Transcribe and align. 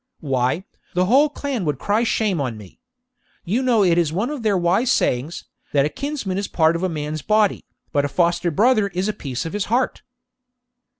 Why, 0.21 0.63
the 0.95 1.05
whole 1.05 1.29
clan 1.29 1.63
would 1.65 1.77
cry 1.77 2.03
shame 2.03 2.41
on 2.41 2.57
me. 2.57 2.79
You 3.45 3.61
know 3.61 3.83
it 3.83 3.99
is 3.99 4.11
one 4.11 4.31
of 4.31 4.41
their 4.41 4.57
wise 4.57 4.91
sayings, 4.91 5.45
that 5.73 5.85
a 5.85 5.89
kinsman 5.89 6.39
is 6.39 6.47
part 6.47 6.75
of 6.75 6.81
a 6.81 6.89
man's 6.89 7.21
body, 7.21 7.65
but 7.91 8.03
a 8.03 8.09
foster 8.09 8.49
brother 8.49 8.87
is 8.87 9.07
a 9.07 9.13
piece 9.13 9.45
of 9.45 9.53
his 9.53 9.65
heart.' 9.65 10.01